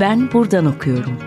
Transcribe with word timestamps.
Ben 0.00 0.32
buradan 0.32 0.66
okuyorum. 0.66 1.18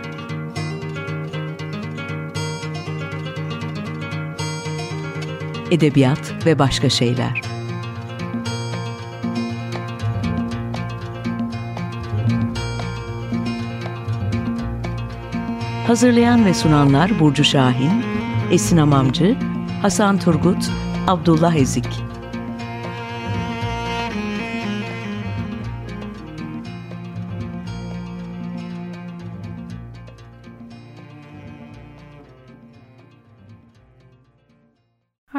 Edebiyat 5.71 6.45
ve 6.45 6.59
başka 6.59 6.89
şeyler. 6.89 7.41
Hazırlayan 15.87 16.45
ve 16.45 16.53
sunanlar 16.53 17.19
Burcu 17.19 17.43
Şahin, 17.43 18.03
Esin 18.51 18.77
Amamcı, 18.77 19.37
Hasan 19.81 20.19
Turgut, 20.19 20.71
Abdullah 21.07 21.55
Ezik. 21.55 22.02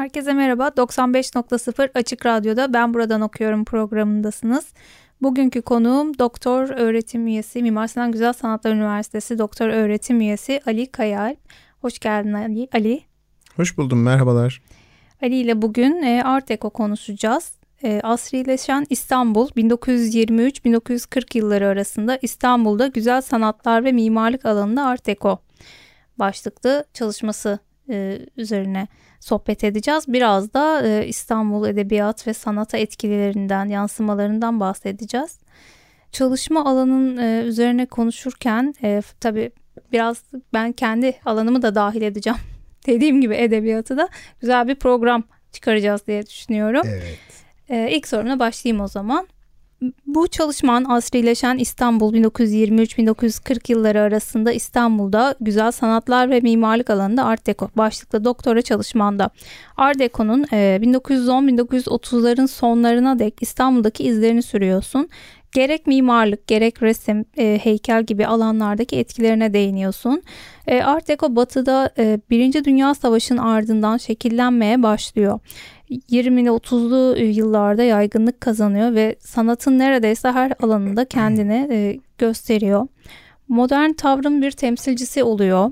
Herkese 0.05 0.33
merhaba. 0.33 0.67
95.0 0.67 1.89
Açık 1.93 2.25
Radyo'da 2.25 2.73
Ben 2.73 2.93
Buradan 2.93 3.21
Okuyorum 3.21 3.65
programındasınız. 3.65 4.73
Bugünkü 5.21 5.61
konuğum 5.61 6.19
doktor 6.19 6.69
öğretim 6.69 7.27
üyesi 7.27 7.61
Mimar 7.63 7.87
Sinan 7.87 8.11
Güzel 8.11 8.33
Sanatlar 8.33 8.71
Üniversitesi 8.71 9.37
doktor 9.37 9.67
öğretim 9.67 10.21
üyesi 10.21 10.61
Ali 10.65 10.91
Kayal. 10.91 11.35
Hoş 11.81 11.99
geldin 11.99 12.33
Ali. 12.33 12.67
Ali. 12.73 13.01
Hoş 13.55 13.77
buldum, 13.77 14.03
merhabalar. 14.03 14.61
Ali 15.21 15.35
ile 15.35 15.61
bugün 15.61 16.03
e, 16.03 16.23
Art 16.23 16.49
Deco 16.49 16.69
konuşacağız. 16.69 17.53
E, 17.83 18.01
asrileşen 18.03 18.85
İstanbul 18.89 19.49
1923-1940 19.49 21.37
yılları 21.37 21.67
arasında 21.67 22.19
İstanbul'da 22.21 22.87
güzel 22.87 23.21
sanatlar 23.21 23.83
ve 23.83 23.91
mimarlık 23.91 24.45
alanında 24.45 24.85
Art 24.85 25.05
Deco 25.05 25.39
başlıklı 26.19 26.85
çalışması 26.93 27.59
e, 27.89 28.19
üzerine 28.37 28.87
sohbet 29.19 29.63
edeceğiz. 29.63 30.03
Biraz 30.07 30.53
da 30.53 30.87
e, 30.87 31.07
İstanbul 31.07 31.67
edebiyat 31.67 32.27
ve 32.27 32.33
sanata 32.33 32.77
etkilerinden, 32.77 33.65
yansımalarından 33.65 34.59
bahsedeceğiz. 34.59 35.39
Çalışma 36.11 36.65
alanın 36.65 37.17
e, 37.17 37.41
üzerine 37.41 37.85
konuşurken 37.85 38.73
e, 38.83 39.01
tabii 39.19 39.51
biraz 39.91 40.23
ben 40.53 40.71
kendi 40.71 41.15
alanımı 41.25 41.61
da 41.61 41.75
dahil 41.75 42.01
edeceğim. 42.01 42.39
Dediğim 42.85 43.21
gibi 43.21 43.35
edebiyatı 43.35 43.97
da 43.97 44.09
güzel 44.41 44.67
bir 44.67 44.75
program 44.75 45.23
çıkaracağız 45.51 46.07
diye 46.07 46.25
düşünüyorum. 46.25 46.81
Evet. 46.85 47.19
E, 47.69 47.91
ilk 47.91 48.07
soruna 48.07 48.39
başlayayım 48.39 48.83
o 48.83 48.87
zaman. 48.87 49.27
Bu 50.05 50.27
çalışman 50.27 50.83
asrileşen 50.83 51.57
İstanbul 51.57 52.13
1923-1940 52.13 53.71
yılları 53.71 54.01
arasında 54.01 54.51
İstanbul'da 54.51 55.35
güzel 55.41 55.71
sanatlar 55.71 56.29
ve 56.29 56.39
mimarlık 56.39 56.89
alanında 56.89 57.25
Art 57.25 57.47
Deco 57.47 57.69
başlıklı 57.77 58.25
doktora 58.25 58.61
çalışmanda. 58.61 59.29
Art 59.77 59.99
Deco'nun 59.99 60.43
1910-1930'ların 60.43 62.47
sonlarına 62.47 63.19
dek 63.19 63.33
İstanbul'daki 63.41 64.03
izlerini 64.03 64.43
sürüyorsun. 64.43 65.09
Gerek 65.55 65.87
mimarlık, 65.87 66.47
gerek 66.47 66.83
resim, 66.83 67.25
e, 67.37 67.59
heykel 67.63 68.03
gibi 68.03 68.27
alanlardaki 68.27 68.95
etkilerine 68.95 69.53
değiniyorsun. 69.53 70.23
E, 70.67 70.83
Art 70.83 71.07
Deco 71.07 71.35
batıda 71.35 71.89
e, 71.97 72.19
Birinci 72.29 72.65
Dünya 72.65 72.93
Savaşı'nın 72.93 73.37
ardından 73.37 73.97
şekillenmeye 73.97 74.83
başlıyor. 74.83 75.39
20'li 75.89 76.49
30'lu 76.49 77.17
yıllarda 77.19 77.83
yaygınlık 77.83 78.41
kazanıyor 78.41 78.95
ve 78.95 79.15
sanatın 79.19 79.79
neredeyse 79.79 80.31
her 80.31 80.53
alanında 80.61 81.05
kendini 81.05 81.67
e, 81.71 81.99
gösteriyor. 82.17 82.87
Modern 83.47 83.91
tavrın 83.93 84.41
bir 84.41 84.51
temsilcisi 84.51 85.23
oluyor. 85.23 85.71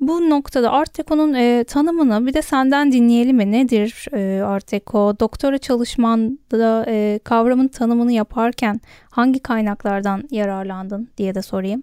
Bu 0.00 0.30
noktada 0.30 0.72
Art 0.72 0.98
Deco'nun 0.98 1.34
e, 1.34 1.64
tanımını 1.64 2.26
bir 2.26 2.34
de 2.34 2.42
senden 2.42 2.92
dinleyelim 2.92 3.36
mi? 3.36 3.52
Nedir 3.52 4.06
e, 4.12 4.42
Art 4.42 4.72
Deco? 4.72 5.20
Doktora 5.20 5.58
çalışmanda 5.58 6.84
e, 6.88 7.20
kavramın 7.24 7.68
tanımını 7.68 8.12
yaparken 8.12 8.80
hangi 9.10 9.40
kaynaklardan 9.40 10.22
yararlandın 10.30 11.08
diye 11.18 11.34
de 11.34 11.42
sorayım. 11.42 11.82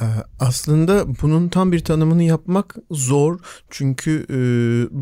Ee, 0.00 0.04
aslında 0.40 1.04
bunun 1.22 1.48
tam 1.48 1.72
bir 1.72 1.84
tanımını 1.84 2.22
yapmak 2.22 2.76
zor. 2.90 3.38
Çünkü 3.70 4.26
e, 4.30 4.36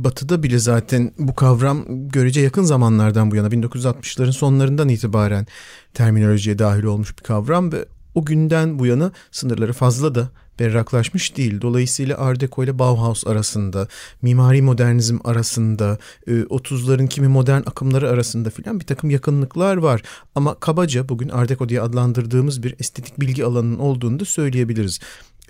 batıda 0.04 0.42
bile 0.42 0.58
zaten 0.58 1.12
bu 1.18 1.34
kavram 1.34 1.84
görece 1.88 2.40
yakın 2.40 2.62
zamanlardan 2.62 3.30
bu 3.30 3.36
yana 3.36 3.48
1960'ların 3.48 4.32
sonlarından 4.32 4.88
itibaren 4.88 5.46
terminolojiye 5.94 6.58
dahil 6.58 6.82
olmuş 6.82 7.18
bir 7.18 7.22
kavram 7.22 7.72
ve 7.72 7.84
o 8.14 8.24
günden 8.24 8.78
bu 8.78 8.86
yana 8.86 9.12
sınırları 9.30 9.72
fazla 9.72 10.14
da 10.14 10.28
berraklaşmış 10.58 11.36
değil. 11.36 11.60
Dolayısıyla 11.60 12.18
Art 12.18 12.40
Deco 12.40 12.64
ile 12.64 12.78
Bauhaus 12.78 13.26
arasında, 13.26 13.88
mimari 14.22 14.62
modernizm 14.62 15.18
arasında, 15.24 15.98
30'ların 16.26 17.04
e, 17.04 17.08
kimi 17.08 17.28
modern 17.28 17.60
akımları 17.60 18.10
arasında 18.10 18.50
filan 18.50 18.80
bir 18.80 18.86
takım 18.86 19.10
yakınlıklar 19.10 19.76
var. 19.76 20.02
Ama 20.34 20.54
kabaca 20.54 21.08
bugün 21.08 21.28
Art 21.28 21.48
Deco 21.48 21.68
diye 21.68 21.80
adlandırdığımız 21.80 22.62
bir 22.62 22.74
estetik 22.78 23.20
bilgi 23.20 23.44
alanının 23.44 23.78
olduğunu 23.78 24.20
da 24.20 24.24
söyleyebiliriz 24.24 25.00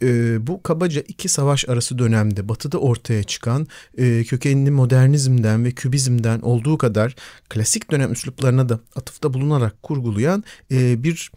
e, 0.02 0.46
bu 0.46 0.62
kabaca 0.62 1.02
iki 1.08 1.28
savaş 1.28 1.68
arası 1.68 1.98
dönemde 1.98 2.48
batıda 2.48 2.78
ortaya 2.78 3.22
çıkan 3.22 3.66
e, 3.98 4.24
kökenli 4.24 4.70
modernizmden 4.70 5.64
ve 5.64 5.70
kübizmden 5.70 6.40
olduğu 6.40 6.78
kadar 6.78 7.14
klasik 7.48 7.90
dönem 7.90 8.12
üsluplarına 8.12 8.68
da 8.68 8.80
atıfta 8.96 9.34
bulunarak 9.34 9.82
kurgulayan 9.82 10.44
e, 10.70 11.02
bir 11.02 11.30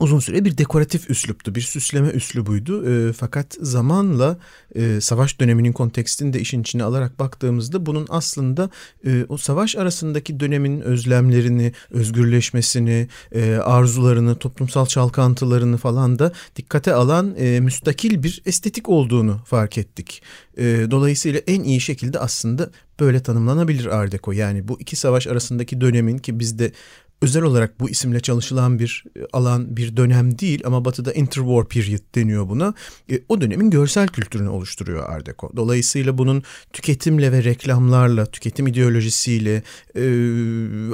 uzun 0.00 0.18
süre 0.18 0.44
bir 0.44 0.58
dekoratif 0.58 1.10
üsluptu, 1.10 1.54
bir 1.54 1.60
süsleme 1.60 2.08
üslubuydu. 2.08 2.90
E, 2.90 3.12
fakat 3.12 3.56
zamanla 3.60 4.38
e, 4.74 5.00
savaş 5.00 5.40
döneminin 5.40 5.72
kontekstini 5.72 6.32
de 6.32 6.40
işin 6.40 6.60
içine 6.60 6.84
alarak 6.84 7.18
baktığımızda 7.18 7.86
bunun 7.86 8.06
aslında 8.10 8.70
e, 9.06 9.24
o 9.28 9.36
savaş 9.36 9.76
arasındaki 9.76 10.40
dönemin 10.40 10.80
özlemlerini, 10.80 11.72
özgürleşmesini, 11.90 13.08
e, 13.32 13.54
arzularını, 13.54 14.38
toplumsal 14.38 14.86
çalkantılarını 14.86 15.76
falan 15.76 16.18
da 16.18 16.32
dikkate 16.56 16.94
alan 16.94 17.34
e, 17.38 17.60
müstakil 17.60 18.22
bir 18.22 18.42
estetik 18.46 18.88
olduğunu 18.88 19.40
fark 19.44 19.78
ettik. 19.78 20.22
E, 20.56 20.86
dolayısıyla 20.90 21.40
en 21.46 21.62
iyi 21.62 21.80
şekilde 21.80 22.18
aslında 22.18 22.70
böyle 23.00 23.22
tanımlanabilir 23.22 23.86
Art 23.86 24.12
Deco. 24.12 24.32
Yani 24.32 24.68
bu 24.68 24.80
iki 24.80 24.96
savaş 24.96 25.26
arasındaki 25.26 25.80
dönemin 25.80 26.18
ki 26.18 26.40
bizde 26.40 26.72
özel 27.22 27.42
olarak 27.42 27.80
bu 27.80 27.90
isimle 27.90 28.20
çalışılan 28.20 28.78
bir 28.78 29.04
e, 29.16 29.20
alan, 29.32 29.76
bir 29.76 29.96
dönem 29.96 30.38
değil 30.38 30.62
ama 30.64 30.84
Batı'da 30.84 31.12
interwar 31.12 31.68
period 31.68 32.14
deniyor 32.14 32.48
buna. 32.48 32.74
E, 33.10 33.20
o 33.28 33.40
dönemin 33.40 33.70
görsel 33.70 34.08
kültürünü 34.08 34.48
oluşturuyor 34.48 35.10
Art 35.10 35.26
Deco. 35.26 35.50
Dolayısıyla 35.56 36.18
bunun 36.18 36.42
tüketimle 36.72 37.32
ve 37.32 37.44
reklamlarla, 37.44 38.26
tüketim 38.26 38.66
ideolojisiyle, 38.66 39.62
e, 39.96 40.02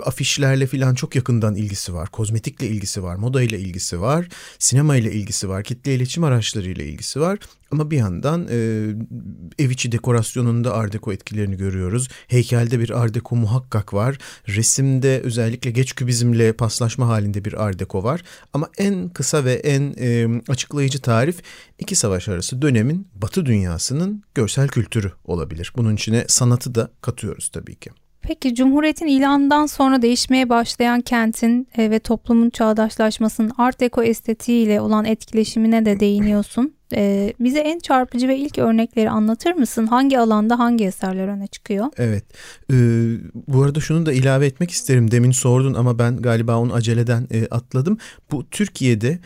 afişlerle 0.05 0.67
filan 0.67 0.95
çok 0.95 1.17
yakından 1.17 1.55
ilgisi 1.55 1.95
var. 1.95 2.09
Kozmetikle 2.09 2.67
ilgisi 2.69 3.03
var, 3.03 3.17
moda 3.17 3.43
ile 3.43 3.59
ilgisi 3.59 4.01
var, 4.01 4.29
sinema 4.59 4.97
ile 4.97 5.13
ilgisi 5.13 5.49
var, 5.49 5.65
kitle 5.65 5.95
iletişim 5.95 6.25
araçları 6.25 6.71
ile 6.71 6.87
ilgisi 6.87 7.21
var. 7.21 7.39
Ama 7.73 7.91
bir 7.91 7.97
yandan 7.97 8.49
e, 8.51 8.57
ev 9.59 9.71
içi 9.71 9.93
dekorasyonunda 9.93 10.75
Art 10.75 10.93
Deco 10.93 11.13
etkilerini 11.13 11.57
görüyoruz. 11.57 12.09
Heykelde 12.29 12.81
bir 12.81 12.91
Art 12.91 13.15
Deco 13.15 13.37
muhakkak 13.37 13.95
var. 13.95 14.19
Resimde 14.49 15.21
özellikle 15.21 15.71
geç 15.71 15.95
kübizmle 15.95 16.53
paslaşma 16.53 17.09
halinde 17.09 17.45
bir 17.45 17.65
Art 17.65 17.79
Deco 17.79 18.03
var. 18.03 18.23
Ama 18.53 18.69
en 18.79 19.09
kısa 19.09 19.45
ve 19.45 19.53
en 19.53 19.95
e, 19.99 20.41
açıklayıcı 20.49 21.01
tarif 21.01 21.43
iki 21.79 21.97
savaş 21.97 22.29
arası 22.29 22.63
dönemin 22.63 23.09
Batı 23.15 23.47
dünyasının 23.47 24.23
görsel 24.35 24.69
kültürü 24.69 25.13
olabilir. 25.25 25.73
Bunun 25.77 25.95
içine 25.95 26.25
sanatı 26.29 26.75
da 26.75 26.91
katıyoruz 27.01 27.49
tabii 27.49 27.75
ki. 27.75 27.91
Peki 28.23 28.55
Cumhuriyet'in 28.55 29.07
ilanından 29.07 29.67
sonra 29.67 30.03
değişmeye 30.03 30.49
başlayan 30.49 31.01
kentin 31.01 31.69
e, 31.77 31.91
ve 31.91 31.99
toplumun 31.99 32.51
çağdaşlaşmasının 32.51 33.53
Art 33.59 33.81
Deco 33.81 34.03
estetiğiyle 34.03 34.81
olan 34.81 35.05
etkileşimine 35.05 35.85
de 35.85 36.01
değiniyorsun. 36.01 36.75
E, 36.95 37.33
bize 37.41 37.59
en 37.59 37.79
çarpıcı 37.79 38.29
ve 38.29 38.39
ilk 38.39 38.59
örnekleri 38.59 39.11
anlatır 39.11 39.53
mısın? 39.53 39.87
Hangi 39.87 40.19
alanda 40.19 40.59
hangi 40.59 40.85
eserler 40.85 41.29
öne 41.29 41.47
çıkıyor? 41.47 41.87
Evet. 41.97 42.25
Ee, 42.73 42.75
bu 43.47 43.63
arada 43.63 43.81
şunu 43.81 44.07
da 44.07 44.13
ilave 44.13 44.47
etmek 44.47 44.71
isterim. 44.71 45.11
Demin 45.11 45.31
sordun 45.31 45.75
ama 45.75 45.99
ben 45.99 46.17
galiba 46.17 46.57
onu 46.57 46.75
aceleden 46.75 47.27
e, 47.31 47.47
atladım. 47.47 47.99
Bu 48.31 48.51
Türkiye'de 48.51 49.19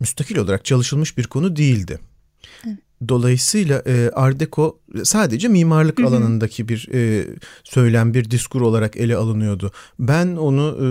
müstakil 0.00 0.36
olarak 0.36 0.64
çalışılmış 0.64 1.18
bir 1.18 1.24
konu 1.24 1.56
değildi. 1.56 1.98
Dolayısıyla 3.08 3.82
e, 3.86 4.10
Art 4.14 4.40
Deco 4.40 4.78
sadece 5.04 5.48
mimarlık 5.48 5.98
hı 5.98 6.02
hı. 6.02 6.06
alanındaki 6.06 6.68
bir 6.68 6.88
e, 6.94 7.26
söylem, 7.64 8.14
bir 8.14 8.30
diskur 8.30 8.60
olarak 8.60 8.96
ele 8.96 9.16
alınıyordu. 9.16 9.72
Ben 9.98 10.36
onu 10.36 10.76
e, 10.80 10.86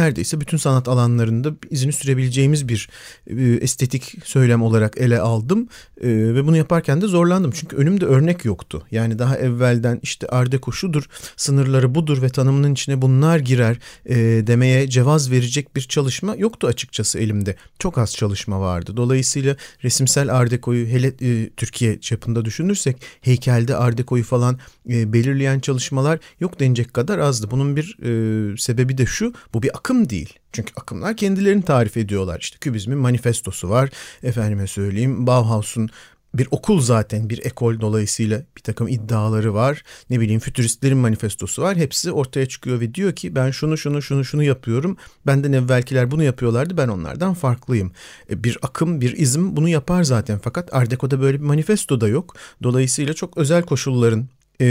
neredeyse 0.00 0.40
bütün 0.40 0.56
sanat 0.56 0.88
alanlarında 0.88 1.52
izini 1.70 1.92
sürebileceğimiz 1.92 2.68
bir 2.68 2.88
e, 3.26 3.42
estetik 3.42 4.14
söylem 4.24 4.62
olarak 4.62 4.98
ele 4.98 5.20
aldım. 5.20 5.68
E, 6.00 6.08
ve 6.08 6.44
bunu 6.44 6.56
yaparken 6.56 7.00
de 7.00 7.06
zorlandım. 7.06 7.50
Çünkü 7.54 7.76
önümde 7.76 8.06
örnek 8.06 8.44
yoktu. 8.44 8.82
Yani 8.90 9.18
daha 9.18 9.38
evvelden 9.38 10.00
işte 10.02 10.26
Art 10.26 10.52
Deco 10.52 10.72
şudur, 10.72 11.04
sınırları 11.36 11.94
budur 11.94 12.22
ve 12.22 12.28
tanımının 12.28 12.72
içine 12.72 13.02
bunlar 13.02 13.38
girer 13.38 13.78
e, 14.06 14.16
demeye 14.46 14.88
cevaz 14.88 15.30
verecek 15.30 15.76
bir 15.76 15.80
çalışma 15.80 16.36
yoktu 16.36 16.66
açıkçası 16.66 17.18
elimde. 17.18 17.56
Çok 17.78 17.98
az 17.98 18.14
çalışma 18.14 18.60
vardı. 18.60 18.96
Dolayısıyla 18.96 19.56
resimsel 19.84 20.34
Art 20.34 20.50
Deco'yu 20.50 20.86
hele 20.96 21.12
e, 21.20 21.50
Türkiye 21.56 22.00
çapında 22.00 22.44
düşünürsek 22.44 23.02
heykelde 23.20 23.76
Art 23.76 23.98
Deco'yu 23.98 24.24
falan 24.24 24.58
e, 24.90 25.12
belirleyen 25.12 25.60
çalışmalar 25.60 26.18
yok 26.40 26.60
denecek 26.60 26.94
kadar 26.94 27.18
azdı. 27.18 27.50
Bunun 27.50 27.76
bir 27.76 27.96
e, 28.02 28.56
sebebi 28.56 28.98
de 28.98 29.06
şu 29.06 29.32
bu 29.54 29.62
bir 29.62 29.76
akım 29.76 30.10
değil. 30.10 30.38
Çünkü 30.52 30.72
akımlar 30.76 31.16
kendilerini 31.16 31.62
tarif 31.62 31.96
ediyorlar. 31.96 32.40
İşte 32.40 32.58
Kübizmin 32.60 32.98
manifestosu 32.98 33.70
var. 33.70 33.90
Efendime 34.22 34.66
söyleyeyim 34.66 35.26
Bauhaus'un 35.26 35.90
bir 36.38 36.48
okul 36.50 36.80
zaten 36.80 37.30
bir 37.30 37.46
ekol 37.46 37.80
dolayısıyla 37.80 38.42
bir 38.56 38.62
takım 38.62 38.88
iddiaları 38.88 39.54
var. 39.54 39.82
Ne 40.10 40.20
bileyim 40.20 40.40
fütüristlerin 40.40 40.98
manifestosu 40.98 41.62
var. 41.62 41.76
Hepsi 41.76 42.12
ortaya 42.12 42.46
çıkıyor 42.46 42.80
ve 42.80 42.94
diyor 42.94 43.12
ki 43.12 43.34
ben 43.34 43.50
şunu 43.50 43.78
şunu 43.78 44.02
şunu 44.02 44.24
şunu 44.24 44.42
yapıyorum. 44.42 44.96
Benden 45.26 45.52
evvelkiler 45.52 46.10
bunu 46.10 46.22
yapıyorlardı 46.22 46.76
ben 46.76 46.88
onlardan 46.88 47.34
farklıyım. 47.34 47.92
E, 48.30 48.44
bir 48.44 48.58
akım 48.62 49.00
bir 49.00 49.16
izm 49.16 49.56
bunu 49.56 49.68
yapar 49.68 50.02
zaten 50.02 50.38
fakat 50.38 50.74
Art 50.74 51.02
böyle 51.02 51.40
bir 51.40 51.44
manifesto 51.44 52.00
da 52.00 52.08
yok. 52.08 52.36
Dolayısıyla 52.62 53.14
çok 53.14 53.36
özel 53.36 53.62
koşulların 53.62 54.28
e, 54.60 54.66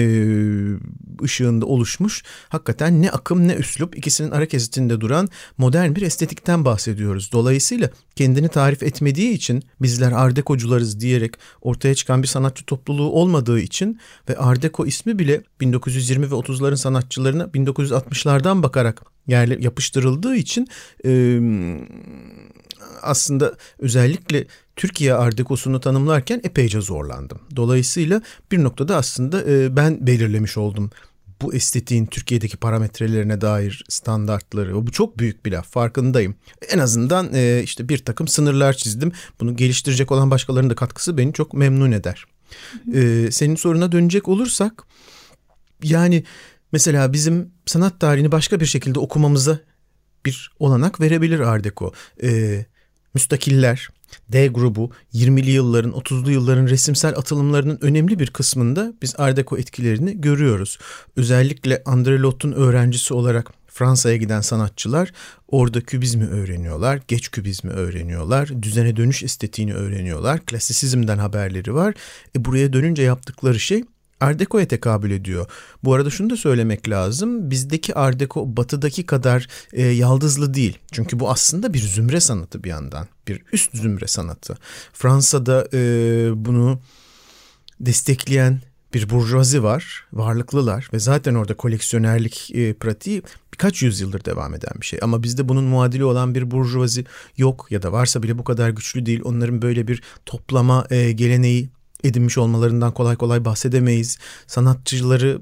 ışığında 1.23 1.65
oluşmuş 1.65 2.23
hakikaten 2.49 3.01
ne 3.01 3.11
akım 3.11 3.47
ne 3.47 3.53
üslup 3.53 3.97
ikisinin 3.97 4.31
ara 4.31 4.45
kesitinde 4.45 5.01
duran 5.01 5.29
modern 5.57 5.95
bir 5.95 6.01
estetikten 6.01 6.65
bahsediyoruz. 6.65 7.29
Dolayısıyla 7.31 7.89
kendini 8.15 8.49
tarif 8.49 8.83
etmediği 8.83 9.33
için 9.33 9.63
bizler 9.81 10.11
ardekocularız 10.11 10.99
diyerek 10.99 11.33
ortaya 11.61 11.95
çıkan 11.95 12.23
bir 12.23 12.27
sanatçı 12.27 12.65
topluluğu 12.65 13.11
olmadığı 13.11 13.59
için 13.59 13.99
ve 14.29 14.37
ardeko 14.37 14.85
ismi 14.85 15.19
bile 15.19 15.41
1920 15.61 16.31
ve 16.31 16.35
30'ların 16.35 16.77
sanatçılarına 16.77 17.43
1960'lardan 17.43 18.63
bakarak 18.63 19.01
yerle 19.27 19.57
yapıştırıldığı 19.59 20.35
için 20.35 20.67
e, 21.05 21.39
aslında 23.01 23.55
özellikle 23.79 24.45
Türkiye 24.75 25.13
Art 25.13 25.37
tanımlarken 25.81 26.41
epeyce 26.43 26.81
zorlandım. 26.81 27.39
Dolayısıyla 27.55 28.21
bir 28.51 28.63
noktada 28.63 28.97
aslında 28.97 29.43
e, 29.43 29.75
ben 29.75 30.07
belirlemiş 30.07 30.57
oldum 30.57 30.91
bu 31.41 31.53
estetiğin 31.53 32.05
Türkiye'deki 32.05 32.57
parametrelerine 32.57 33.41
dair 33.41 33.85
standartları. 33.89 34.87
Bu 34.87 34.91
çok 34.91 35.19
büyük 35.19 35.45
bir 35.45 35.51
laf 35.51 35.71
farkındayım. 35.71 36.35
En 36.69 36.79
azından 36.79 37.29
e, 37.33 37.61
işte 37.63 37.89
bir 37.89 37.97
takım 37.97 38.27
sınırlar 38.27 38.73
çizdim. 38.73 39.11
Bunu 39.39 39.55
geliştirecek 39.55 40.11
olan 40.11 40.31
başkalarının 40.31 40.69
da 40.69 40.75
katkısı 40.75 41.17
beni 41.17 41.33
çok 41.33 41.53
memnun 41.53 41.91
eder. 41.91 42.25
E, 42.93 43.31
senin 43.31 43.55
soruna 43.55 43.91
dönecek 43.91 44.27
olursak 44.27 44.83
yani 45.83 46.23
mesela 46.71 47.13
bizim 47.13 47.51
sanat 47.65 47.99
tarihini 47.99 48.31
başka 48.31 48.59
bir 48.59 48.65
şekilde 48.65 48.99
okumamıza 48.99 49.59
bir 50.25 50.51
olanak 50.59 51.01
verebilir 51.01 51.39
Art 51.39 51.63
Deco. 51.63 51.93
Müstakiller, 53.15 53.89
D 54.29 54.47
grubu 54.47 54.91
20'li 55.13 55.51
yılların 55.51 55.91
30'lu 55.91 56.31
yılların 56.31 56.67
resimsel 56.67 57.17
atılımlarının 57.17 57.77
önemli 57.81 58.19
bir 58.19 58.27
kısmında 58.27 58.93
biz 59.01 59.15
Art 59.17 59.37
Deco 59.37 59.57
etkilerini 59.57 60.21
görüyoruz. 60.21 60.77
Özellikle 61.15 61.75
André 61.75 62.19
Lotte'un 62.19 62.51
öğrencisi 62.51 63.13
olarak 63.13 63.51
Fransa'ya 63.67 64.17
giden 64.17 64.41
sanatçılar 64.41 65.11
orada 65.47 65.81
kübizmi 65.81 66.27
öğreniyorlar, 66.27 66.99
geç 67.07 67.31
kübizmi 67.31 67.71
öğreniyorlar, 67.71 68.63
düzene 68.63 68.95
dönüş 68.95 69.23
estetiğini 69.23 69.73
öğreniyorlar, 69.73 70.45
klasisizmden 70.45 71.17
haberleri 71.17 71.73
var. 71.73 71.93
E 72.35 72.45
buraya 72.45 72.73
dönünce 72.73 73.03
yaptıkları 73.03 73.59
şey 73.59 73.83
Art 74.21 74.39
Deco'ya 74.39 74.67
tekabül 74.67 75.11
ediyor. 75.11 75.45
Bu 75.83 75.93
arada 75.93 76.09
şunu 76.09 76.29
da 76.29 76.37
söylemek 76.37 76.89
lazım. 76.89 77.51
Bizdeki 77.51 77.95
Art 77.95 78.19
Deco 78.19 78.57
batıdaki 78.57 79.05
kadar 79.05 79.47
e, 79.73 79.83
yaldızlı 79.83 80.53
değil. 80.53 80.79
Çünkü 80.91 81.19
bu 81.19 81.29
aslında 81.31 81.73
bir 81.73 81.79
zümre 81.79 82.19
sanatı 82.19 82.63
bir 82.63 82.69
yandan. 82.69 83.07
Bir 83.27 83.41
üst 83.53 83.77
zümre 83.77 84.07
sanatı. 84.07 84.57
Fransa'da 84.93 85.67
e, 85.73 85.79
bunu 86.35 86.79
destekleyen 87.79 88.61
bir 88.93 89.09
burjuvazi 89.09 89.63
var, 89.63 90.05
varlıklılar 90.13 90.89
ve 90.93 90.99
zaten 90.99 91.35
orada 91.35 91.53
koleksiyonerlik 91.53 92.51
e, 92.55 92.73
pratiği 92.73 93.21
birkaç 93.53 93.83
yüzyıldır 93.83 94.25
devam 94.25 94.53
eden 94.53 94.73
bir 94.81 94.85
şey. 94.85 94.99
Ama 95.01 95.23
bizde 95.23 95.49
bunun 95.49 95.63
muadili 95.63 96.05
olan 96.05 96.35
bir 96.35 96.51
burjuvazi 96.51 97.05
yok 97.37 97.67
ya 97.69 97.81
da 97.81 97.91
varsa 97.91 98.23
bile 98.23 98.37
bu 98.37 98.43
kadar 98.43 98.69
güçlü 98.69 99.05
değil. 99.05 99.21
Onların 99.23 99.61
böyle 99.61 99.87
bir 99.87 100.01
toplama 100.25 100.85
e, 100.89 101.11
geleneği 101.11 101.69
edinmiş 102.05 102.37
olmalarından 102.37 102.93
kolay 102.93 103.15
kolay 103.15 103.45
bahsedemeyiz. 103.45 104.17
Sanatçıları 104.47 105.39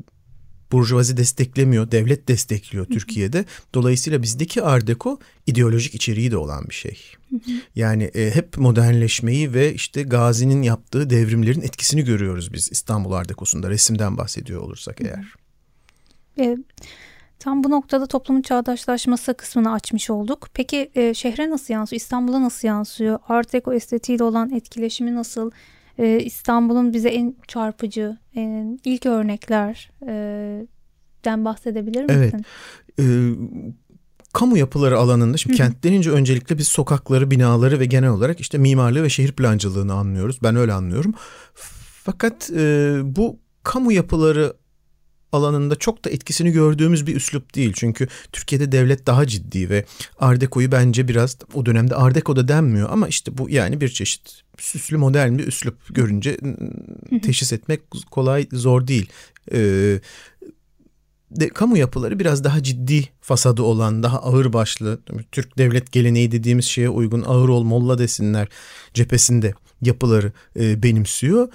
burjuvazi 0.74 1.18
desteklemiyor, 1.18 1.92
devlet 1.92 2.27
destekliyor 2.27 2.86
Türkiye'de. 2.86 3.45
Dolayısıyla 3.74 4.21
bizdeki 4.21 4.63
Art 4.63 4.88
Deco 4.88 5.19
ideolojik 5.48 5.95
içeriği 5.95 6.31
de 6.31 6.38
olan 6.38 6.65
bir 6.69 6.74
şey. 6.74 7.00
Yani 7.75 8.04
e, 8.04 8.36
hep 8.36 8.57
modernleşmeyi 8.57 9.54
ve 9.54 9.74
işte 9.74 10.04
Gazi'nin 10.04 10.62
yaptığı 10.62 11.10
devrimlerin 11.10 11.62
etkisini 11.62 12.04
görüyoruz 12.04 12.54
biz 12.54 12.71
İstanbul 12.71 13.12
Art 13.12 13.30
Deco'sunda 13.30 13.69
resimden 13.69 14.18
bahsediyor 14.18 14.62
olursak 14.62 15.01
eğer. 15.01 15.33
E, 16.39 16.57
tam 17.39 17.63
bu 17.63 17.69
noktada 17.69 18.06
toplumun 18.06 18.42
çağdaşlaşması 18.42 19.33
kısmını 19.33 19.74
açmış 19.74 20.10
olduk. 20.10 20.50
Peki 20.54 20.92
e, 20.95 21.13
şehre 21.13 21.50
nasıl 21.50 21.74
yansıyor? 21.74 22.01
İstanbul'a 22.01 22.42
nasıl 22.42 22.68
yansıyor? 22.68 23.19
Art 23.27 23.54
Deco 23.54 23.74
estetiğiyle 23.74 24.24
olan 24.24 24.51
etkileşimi 24.51 25.15
nasıl? 25.15 25.51
E, 25.97 26.19
İstanbul'un 26.19 26.93
bize 26.93 27.09
en 27.09 27.35
çarpıcı 27.47 28.17
en 28.35 28.79
ilk 28.83 29.05
örneklerden 29.05 30.67
e, 31.25 31.45
bahsedebilir 31.45 32.03
misin? 32.03 32.15
Evet. 32.19 32.33
E, 32.99 33.05
kamu 34.33 34.57
yapıları 34.57 34.97
alanında 34.97 35.37
şimdi 35.37 35.55
kent 35.55 35.83
denince 35.83 36.11
öncelikle 36.11 36.57
biz 36.57 36.67
sokakları, 36.67 37.31
binaları 37.31 37.79
ve 37.79 37.85
genel 37.85 38.09
olarak 38.09 38.39
işte 38.39 38.57
mimarlığı 38.57 39.03
ve 39.03 39.09
şehir 39.09 39.31
plancılığını 39.31 39.93
anlıyoruz. 39.93 40.39
Ben 40.43 40.55
öyle 40.55 40.73
anlıyorum. 40.73 41.13
Fakat 42.03 42.51
e, 42.55 42.99
bu 43.03 43.39
kamu 43.63 43.91
yapıları 43.91 44.53
alanında 45.33 45.75
çok 45.75 46.06
da 46.06 46.09
etkisini 46.09 46.51
gördüğümüz 46.51 47.07
bir 47.07 47.15
üslup 47.15 47.56
değil. 47.56 47.74
Çünkü 47.75 48.07
Türkiye'de 48.31 48.71
devlet 48.71 49.07
daha 49.07 49.27
ciddi 49.27 49.69
ve 49.69 49.85
Ardeko'yu 50.19 50.71
bence 50.71 51.07
biraz 51.07 51.38
o 51.53 51.65
dönemde 51.65 51.95
Ardeko'da 51.95 52.47
denmiyor 52.47 52.89
ama 52.91 53.07
işte 53.07 53.38
bu 53.38 53.50
yani 53.50 53.81
bir 53.81 53.89
çeşit 53.89 54.44
süslü 54.59 54.97
modern 54.97 55.38
bir 55.38 55.47
üslup 55.47 55.95
görünce 55.95 56.38
teşhis 57.24 57.53
etmek 57.53 57.81
kolay 58.12 58.47
zor 58.51 58.88
değil. 58.88 59.09
Ee, 59.53 60.00
de, 61.31 61.50
kamu 61.50 61.77
yapıları 61.77 62.19
biraz 62.19 62.43
daha 62.43 62.63
ciddi 62.63 63.10
fasadı 63.22 63.62
olan, 63.62 64.03
daha 64.03 64.19
ağır 64.19 64.53
başlı, 64.53 65.00
Türk 65.31 65.57
devlet 65.57 65.91
geleneği 65.91 66.31
dediğimiz 66.31 66.65
şeye 66.65 66.89
uygun 66.89 67.22
ağır 67.22 67.50
ol 67.50 67.63
molla 67.63 67.98
desinler 67.98 68.48
cephesinde 68.93 69.53
yapıları 69.81 70.31
e, 70.60 70.84
benimsiyor. 70.84 71.48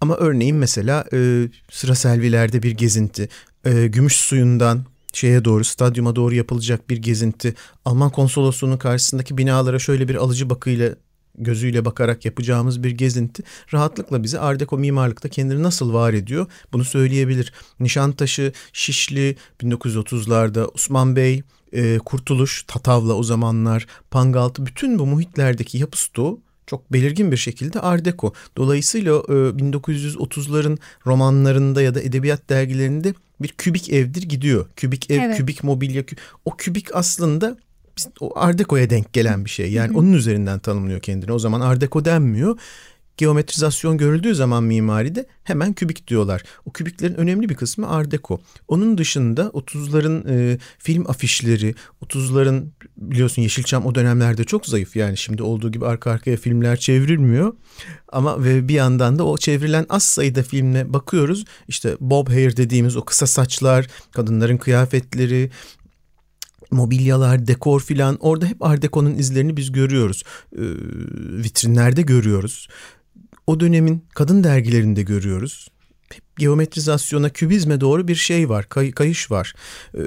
Ama 0.00 0.16
örneğin 0.16 0.56
mesela 0.56 1.04
e, 1.12 1.48
sıra 1.70 1.94
selvilerde 1.94 2.62
bir 2.62 2.70
gezinti, 2.70 3.28
e, 3.64 3.86
gümüş 3.86 4.16
suyundan 4.16 4.84
şeye 5.12 5.44
doğru 5.44 5.64
stadyuma 5.64 6.16
doğru 6.16 6.34
yapılacak 6.34 6.90
bir 6.90 6.96
gezinti, 6.96 7.54
Alman 7.84 8.10
konsolosluğunun 8.10 8.76
karşısındaki 8.76 9.38
binalara 9.38 9.78
şöyle 9.78 10.08
bir 10.08 10.14
alıcı 10.14 10.50
bakıyla 10.50 10.94
gözüyle 11.38 11.84
bakarak 11.84 12.24
yapacağımız 12.24 12.82
bir 12.82 12.90
gezinti. 12.90 13.42
Rahatlıkla 13.72 14.22
bize 14.22 14.38
Art 14.38 14.60
Deco 14.60 14.78
mimarlıkta 14.78 15.28
kendini 15.28 15.62
nasıl 15.62 15.92
var 15.92 16.12
ediyor 16.12 16.46
bunu 16.72 16.84
söyleyebilir. 16.84 17.52
Nişantaşı, 17.80 18.52
Şişli 18.72 19.36
1930'larda 19.60 20.64
Osman 20.64 21.16
Bey, 21.16 21.42
e, 21.72 21.98
Kurtuluş, 21.98 22.64
Tatavla 22.66 23.14
o 23.14 23.22
zamanlar, 23.22 23.86
Pangaltı 24.10 24.66
bütün 24.66 24.98
bu 24.98 25.06
muhitlerdeki 25.06 25.78
yapı 25.78 25.98
stoğu 25.98 26.40
çok 26.66 26.92
belirgin 26.92 27.32
bir 27.32 27.36
şekilde 27.36 27.80
Art 27.80 28.04
Deco. 28.04 28.32
Dolayısıyla 28.56 29.12
e, 29.12 29.32
1930'ların 29.32 30.78
romanlarında 31.06 31.82
ya 31.82 31.94
da 31.94 32.00
edebiyat 32.00 32.50
dergilerinde 32.50 33.14
bir 33.40 33.48
kübik 33.48 33.92
evdir 33.92 34.22
gidiyor. 34.22 34.66
Kübik 34.76 35.10
ev, 35.10 35.20
evet. 35.20 35.36
kübik 35.36 35.64
mobilya. 35.64 36.04
O 36.44 36.56
kübik 36.56 36.96
aslında 36.96 37.56
o 38.20 38.38
Art 38.38 38.58
Deco'ya 38.58 38.90
denk 38.90 39.12
gelen 39.12 39.44
bir 39.44 39.50
şey. 39.50 39.72
Yani 39.72 39.96
onun 39.96 40.12
üzerinden 40.12 40.58
tanımlıyor 40.58 41.00
kendini. 41.00 41.32
O 41.32 41.38
zaman 41.38 41.60
Art 41.60 41.80
Deco 41.80 42.04
denmiyor. 42.04 42.58
Geometrizasyon 43.16 43.98
görüldüğü 43.98 44.34
zaman 44.34 44.64
mimaride 44.64 45.26
hemen 45.44 45.72
kübik 45.72 46.08
diyorlar. 46.08 46.42
O 46.64 46.72
kübiklerin 46.72 47.14
önemli 47.14 47.48
bir 47.48 47.54
kısmı 47.54 47.88
Art 47.88 48.10
Deco. 48.10 48.40
Onun 48.68 48.98
dışında 48.98 49.42
30'ların 49.42 50.30
e, 50.30 50.58
film 50.78 51.10
afişleri, 51.10 51.74
30'ların 52.02 52.64
biliyorsun 52.96 53.42
Yeşilçam 53.42 53.86
o 53.86 53.94
dönemlerde 53.94 54.44
çok 54.44 54.66
zayıf. 54.66 54.96
Yani 54.96 55.16
şimdi 55.16 55.42
olduğu 55.42 55.72
gibi 55.72 55.86
arka 55.86 56.10
arkaya 56.10 56.36
filmler 56.36 56.76
çevrilmiyor. 56.76 57.52
Ama 58.12 58.44
ve 58.44 58.68
bir 58.68 58.74
yandan 58.74 59.18
da 59.18 59.26
o 59.26 59.38
çevrilen 59.38 59.86
az 59.88 60.02
sayıda 60.02 60.42
filme 60.42 60.92
bakıyoruz. 60.92 61.44
İşte 61.68 61.96
Bob 62.00 62.28
Hair 62.28 62.56
dediğimiz 62.56 62.96
o 62.96 63.04
kısa 63.04 63.26
saçlar, 63.26 63.86
kadınların 64.12 64.56
kıyafetleri, 64.56 65.50
mobilyalar, 66.70 67.46
dekor 67.46 67.80
filan 67.80 68.16
orada 68.20 68.46
hep 68.46 68.62
Art 68.62 68.82
Deco'nun 68.82 69.14
izlerini 69.14 69.56
biz 69.56 69.72
görüyoruz. 69.72 70.22
Ee, 70.52 70.60
vitrinlerde 71.44 72.02
görüyoruz. 72.02 72.68
O 73.46 73.60
dönemin 73.60 74.04
kadın 74.14 74.44
dergilerinde 74.44 75.02
görüyoruz. 75.02 75.68
Hep 76.12 76.36
geometrizasyona, 76.36 77.28
kübizme 77.28 77.80
doğru 77.80 78.08
bir 78.08 78.14
şey 78.14 78.48
var, 78.48 78.68
kay, 78.68 78.92
kayış 78.92 79.30
var. 79.30 79.54
Ee, 79.94 80.00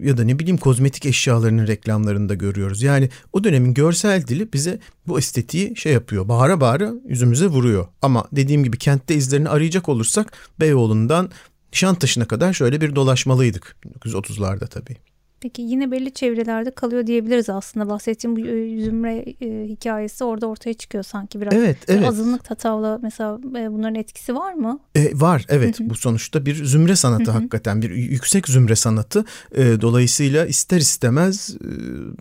ya 0.00 0.16
da 0.16 0.24
ne 0.24 0.38
bileyim 0.38 0.58
kozmetik 0.58 1.06
eşyalarının 1.06 1.66
reklamlarında 1.66 2.34
görüyoruz. 2.34 2.82
Yani 2.82 3.08
o 3.32 3.44
dönemin 3.44 3.74
görsel 3.74 4.26
dili 4.26 4.52
bize 4.52 4.78
bu 5.06 5.18
estetiği 5.18 5.76
şey 5.76 5.92
yapıyor. 5.92 6.28
Bağıra 6.28 6.60
bağıra 6.60 6.92
yüzümüze 7.08 7.46
vuruyor. 7.46 7.86
Ama 8.02 8.24
dediğim 8.32 8.64
gibi 8.64 8.78
kentte 8.78 9.14
izlerini 9.14 9.48
arayacak 9.48 9.88
olursak 9.88 10.32
Beyoğlu'ndan 10.60 11.30
Nişantaşı'na 11.72 12.24
kadar 12.24 12.52
şöyle 12.52 12.80
bir 12.80 12.96
dolaşmalıydık. 12.96 13.76
1930'larda 13.86 14.68
tabii. 14.68 14.96
Peki 15.44 15.62
yine 15.62 15.90
belli 15.90 16.12
çevrelerde 16.12 16.70
kalıyor 16.70 17.06
diyebiliriz 17.06 17.50
aslında. 17.50 17.88
Bahsettiğim 17.88 18.36
bu 18.36 18.40
e, 18.40 18.84
zümre 18.84 19.24
e, 19.40 19.68
hikayesi 19.68 20.24
orada 20.24 20.46
ortaya 20.46 20.74
çıkıyor 20.74 21.04
sanki 21.04 21.40
biraz. 21.40 21.54
Evet, 21.54 21.76
evet. 21.88 22.08
Azınlık 22.08 22.44
tatavla 22.44 22.98
mesela 23.02 23.38
e, 23.58 23.72
bunların 23.72 23.94
etkisi 23.94 24.34
var 24.34 24.54
mı? 24.54 24.80
E, 24.94 25.20
var, 25.20 25.46
evet. 25.48 25.76
Bu 25.80 25.94
sonuçta 25.94 26.46
bir 26.46 26.64
zümre 26.64 26.96
sanatı 26.96 27.30
hakikaten. 27.30 27.82
Bir 27.82 27.90
yüksek 27.90 28.48
zümre 28.48 28.76
sanatı. 28.76 29.24
E, 29.54 29.80
dolayısıyla 29.80 30.46
ister 30.46 30.78
istemez 30.78 31.56
e, 31.60 31.68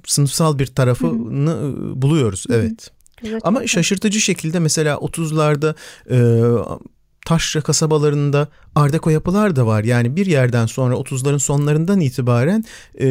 sınıfsal 0.05 0.59
bir 0.59 0.67
tarafını 0.67 1.51
e, 1.51 2.01
buluyoruz. 2.01 2.45
Evet. 2.49 2.91
Güzel, 3.21 3.39
Ama 3.43 3.67
şaşırtıcı 3.67 4.19
şekilde 4.19 4.59
mesela 4.59 4.95
30'larda 4.95 5.75
e, 6.09 6.17
taşra 7.25 7.61
kasabalarında 7.61 8.47
ardeko 8.75 9.09
yapılar 9.09 9.55
da 9.55 9.67
var. 9.67 9.83
Yani 9.83 10.15
bir 10.15 10.25
yerden 10.25 10.65
sonra 10.65 10.95
30'ların 10.95 11.39
sonlarından 11.39 11.99
itibaren 11.99 12.65
e, 12.99 13.05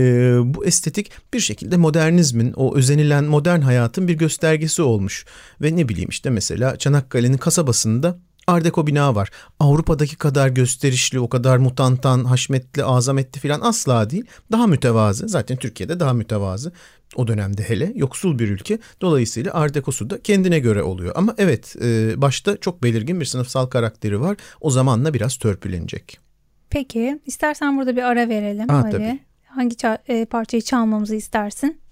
bu 0.54 0.64
estetik 0.64 1.10
bir 1.34 1.40
şekilde 1.40 1.76
modernizmin, 1.76 2.52
o 2.52 2.76
özenilen 2.76 3.24
modern 3.24 3.60
hayatın 3.60 4.08
bir 4.08 4.14
göstergesi 4.14 4.82
olmuş. 4.82 5.26
Ve 5.60 5.76
ne 5.76 5.88
bileyim 5.88 6.10
işte 6.10 6.30
mesela 6.30 6.76
Çanakkale'nin 6.76 7.38
kasabasında 7.38 8.18
Ardeko 8.46 8.86
bina 8.86 9.14
var. 9.14 9.30
Avrupa'daki 9.60 10.16
kadar 10.16 10.48
gösterişli, 10.48 11.20
o 11.20 11.28
kadar 11.28 11.56
mutantan, 11.56 12.24
haşmetli, 12.24 12.84
azametli 12.84 13.40
falan 13.40 13.60
asla 13.60 14.10
değil. 14.10 14.24
Daha 14.52 14.66
mütevazı. 14.66 15.28
Zaten 15.28 15.56
Türkiye'de 15.56 16.00
daha 16.00 16.12
mütevazı. 16.12 16.72
O 17.16 17.28
dönemde 17.28 17.62
hele 17.62 17.92
yoksul 17.94 18.38
bir 18.38 18.48
ülke. 18.48 18.78
Dolayısıyla 19.00 19.52
Art 19.54 19.74
da 19.74 20.22
kendine 20.22 20.58
göre 20.58 20.82
oluyor. 20.82 21.12
Ama 21.16 21.34
evet 21.38 21.76
e, 21.82 22.12
başta 22.22 22.56
çok 22.56 22.82
belirgin 22.82 23.20
bir 23.20 23.24
sınıfsal 23.24 23.66
karakteri 23.66 24.20
var. 24.20 24.36
O 24.60 24.70
zamanla 24.70 25.14
biraz 25.14 25.36
törpülenecek. 25.36 26.18
Peki 26.70 27.20
istersen 27.26 27.76
burada 27.76 27.96
bir 27.96 28.02
ara 28.02 28.28
verelim. 28.28 28.70
Aa, 28.70 28.90
tabii. 28.90 29.18
Hangi 29.44 29.76
e, 30.08 30.24
parçayı 30.24 30.62
çalmamızı 30.62 31.14
istersin? 31.14 31.82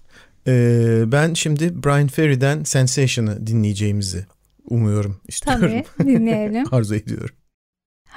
Ee, 0.47 1.03
ben 1.07 1.33
şimdi 1.33 1.83
Brian 1.83 2.07
Ferry'den 2.07 2.63
Sensation'ı 2.63 3.47
dinleyeceğimizi 3.47 4.25
umuyorum, 4.69 5.21
istiyorum. 5.27 5.83
Tabii 5.97 6.07
dinleyelim. 6.07 6.63
Arzu 6.71 6.95
ediyorum. 6.95 7.35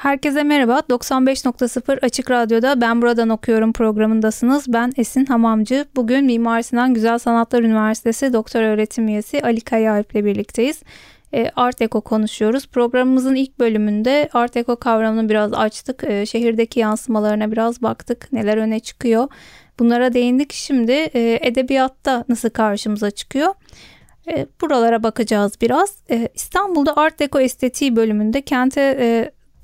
Herkese 0.04 0.42
merhaba. 0.42 0.78
95.0 0.78 2.00
Açık 2.00 2.30
Radyo'da 2.30 2.80
Ben 2.80 3.02
Buradan 3.02 3.28
Okuyorum 3.28 3.72
programındasınız. 3.72 4.64
Ben 4.68 4.92
Esin 4.96 5.26
Hamamcı. 5.26 5.86
Bugün 5.96 6.24
Mimar 6.24 6.62
Sinan 6.62 6.94
Güzel 6.94 7.18
Sanatlar 7.18 7.62
Üniversitesi 7.62 8.32
Doktor 8.32 8.62
Öğretim 8.62 9.08
Üyesi 9.08 9.42
Ali 9.42 9.60
Kayaalp 9.60 10.12
ile 10.12 10.24
birlikteyiz. 10.24 10.82
E, 11.34 11.50
Art 11.56 11.80
Deco 11.80 12.00
konuşuyoruz. 12.00 12.66
Programımızın 12.66 13.34
ilk 13.34 13.58
bölümünde 13.58 14.28
Art 14.32 14.54
Deco 14.54 14.76
kavramını 14.76 15.28
biraz 15.28 15.52
açtık. 15.52 16.04
E, 16.04 16.26
şehirdeki 16.26 16.80
yansımalarına 16.80 17.52
biraz 17.52 17.82
baktık. 17.82 18.32
Neler 18.32 18.56
öne 18.56 18.80
çıkıyor. 18.80 19.28
Bunlara 19.78 20.14
değindik. 20.14 20.52
Şimdi 20.52 20.92
e, 20.92 21.38
edebiyatta 21.42 22.24
nasıl 22.28 22.50
karşımıza 22.50 23.10
çıkıyor? 23.10 23.54
Buralara 24.60 25.02
bakacağız 25.02 25.52
biraz. 25.60 25.96
İstanbul'da 26.34 26.96
Art 26.96 27.18
Deco 27.20 27.40
estetiği 27.40 27.96
bölümünde 27.96 28.42
kente 28.42 28.80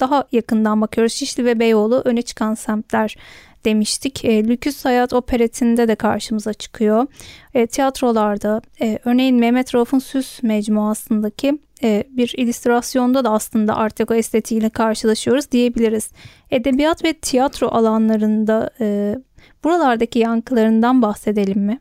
daha 0.01 0.25
yakından 0.33 0.81
bakıyoruz. 0.81 1.13
Şişli 1.13 1.45
ve 1.45 1.59
Beyoğlu 1.59 2.03
öne 2.05 2.23
çıkan 2.23 2.55
semtler 2.55 3.17
demiştik. 3.65 4.25
E, 4.25 4.45
Lüküs 4.45 4.85
Hayat 4.85 5.13
operetinde 5.13 5.89
de 5.89 5.95
karşımıza 5.95 6.53
çıkıyor. 6.53 7.07
E, 7.55 7.67
tiyatrolarda 7.67 8.63
e, 8.81 8.99
örneğin 9.05 9.37
Mehmet 9.37 9.75
Rauf'un 9.75 9.99
Süs 9.99 10.43
mecmuasındaki 10.43 11.59
e, 11.83 12.05
bir 12.11 12.35
illüstrasyonda 12.37 13.25
da 13.25 13.31
aslında 13.31 13.77
Art 13.77 13.99
Deco 13.99 14.15
estetiğiyle 14.15 14.71
karşılaşıyoruz 14.71 15.51
diyebiliriz. 15.51 16.11
Edebiyat 16.51 17.05
ve 17.05 17.13
tiyatro 17.13 17.69
alanlarında 17.69 18.71
e, 18.81 19.17
buralardaki 19.65 20.19
yankılarından 20.19 21.03
bahsedelim 21.03 21.61
mi? 21.61 21.81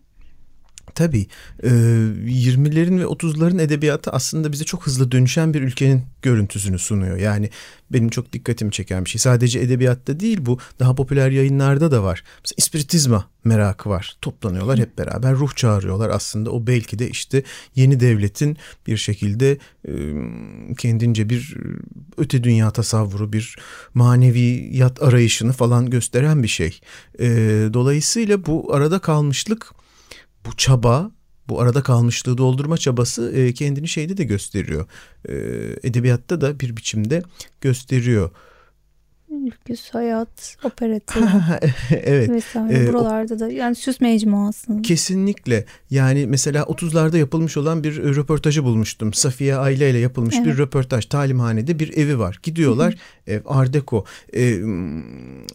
Tabii. 0.95 1.27
E, 1.63 1.69
20'lerin 1.69 2.99
ve 2.99 3.03
30'ların 3.03 3.61
edebiyatı 3.61 4.11
aslında 4.11 4.51
bize 4.51 4.63
çok 4.63 4.87
hızlı 4.87 5.11
dönüşen 5.11 5.53
bir 5.53 5.61
ülkenin 5.61 6.03
görüntüsünü 6.21 6.79
sunuyor. 6.79 7.17
Yani 7.17 7.49
benim 7.91 8.09
çok 8.09 8.33
dikkatimi 8.33 8.71
çeken 8.71 9.05
bir 9.05 9.09
şey. 9.09 9.19
Sadece 9.19 9.59
edebiyatta 9.59 10.19
değil 10.19 10.37
bu 10.41 10.59
daha 10.79 10.95
popüler 10.95 11.31
yayınlarda 11.31 11.91
da 11.91 12.03
var. 12.03 12.23
Mesela 12.43 12.55
ispiritizma 12.57 13.25
merakı 13.43 13.89
var. 13.89 14.17
Toplanıyorlar 14.21 14.79
hep 14.79 14.97
beraber 14.97 15.33
ruh 15.33 15.55
çağırıyorlar. 15.55 16.09
Aslında 16.09 16.51
o 16.51 16.67
belki 16.67 16.99
de 16.99 17.09
işte 17.09 17.43
yeni 17.75 17.99
devletin 17.99 18.57
bir 18.87 18.97
şekilde 18.97 19.57
e, 19.87 19.93
kendince 20.77 21.29
bir 21.29 21.57
öte 22.17 22.43
dünya 22.43 22.71
tasavvuru, 22.71 23.33
bir 23.33 23.55
maneviyat 23.93 25.03
arayışını 25.03 25.51
falan 25.51 25.89
gösteren 25.89 26.43
bir 26.43 26.47
şey. 26.47 26.79
E, 27.19 27.27
dolayısıyla 27.73 28.45
bu 28.45 28.73
arada 28.73 28.99
kalmışlık 28.99 29.71
bu 30.45 30.57
çaba 30.57 31.11
bu 31.49 31.61
arada 31.61 31.83
kalmışlığı 31.83 32.37
doldurma 32.37 32.77
çabası 32.77 33.31
e, 33.35 33.53
kendini 33.53 33.87
şeyde 33.87 34.17
de 34.17 34.23
gösteriyor. 34.23 34.87
E, 35.29 35.33
edebiyatta 35.83 36.41
da 36.41 36.59
bir 36.59 36.77
biçimde 36.77 37.23
gösteriyor. 37.61 38.29
Ülküs 39.31 39.89
Hayat, 39.89 40.57
Operatif 40.63 41.23
evet. 41.91 42.29
vesaire 42.29 42.83
ee, 42.83 42.93
buralarda 42.93 43.39
da 43.39 43.51
yani 43.51 43.75
süs 43.75 44.01
mecmuası. 44.01 44.81
Kesinlikle 44.81 45.65
yani 45.89 46.27
mesela 46.27 46.63
30'larda 46.63 47.17
yapılmış 47.17 47.57
olan 47.57 47.83
bir 47.83 47.97
röportajı 47.97 48.63
bulmuştum. 48.63 49.13
Safiye 49.13 49.55
Aile 49.55 49.89
ile 49.89 49.97
yapılmış 49.97 50.35
evet. 50.35 50.45
bir 50.45 50.57
röportaj. 50.57 51.05
Talimhanede 51.05 51.79
bir 51.79 51.97
evi 51.97 52.19
var. 52.19 52.39
Gidiyorlar 52.43 52.95
ev 53.29 53.41
Ardeko. 53.45 54.05
E, 54.35 54.59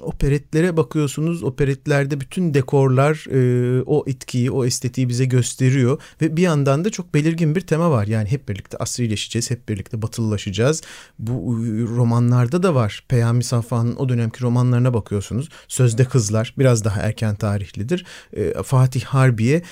operetlere 0.00 0.76
bakıyorsunuz 0.76 1.42
operetlerde 1.42 2.20
bütün 2.20 2.54
dekorlar 2.54 3.26
e, 3.30 3.82
o 3.82 4.04
etkiyi 4.06 4.50
o 4.50 4.64
estetiği 4.64 5.08
bize 5.08 5.24
gösteriyor. 5.24 6.00
Ve 6.20 6.36
bir 6.36 6.42
yandan 6.42 6.84
da 6.84 6.90
çok 6.90 7.14
belirgin 7.14 7.54
bir 7.54 7.60
tema 7.60 7.90
var. 7.90 8.06
Yani 8.06 8.30
hep 8.30 8.48
birlikte 8.48 8.76
asrileşeceğiz. 8.76 9.50
Hep 9.50 9.68
birlikte 9.68 10.02
batılılaşacağız. 10.02 10.82
Bu 11.18 11.58
romanlarda 11.96 12.62
da 12.62 12.74
var. 12.74 13.04
Peyami 13.08 13.44
Safa'nın 13.64 13.96
o 13.96 14.08
dönemki 14.08 14.42
romanlarına 14.42 14.94
bakıyorsunuz. 14.94 15.48
Sözde 15.68 16.04
Kızlar 16.04 16.54
biraz 16.58 16.84
daha 16.84 17.00
erken 17.00 17.34
tarihlidir. 17.34 18.04
E, 18.32 18.62
Fatih 18.62 19.04
Harbiye 19.04 19.62